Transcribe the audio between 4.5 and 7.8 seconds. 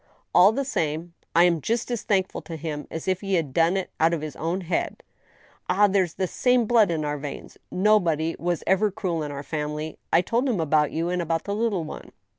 head.... Ah! there's the same blood in our veins;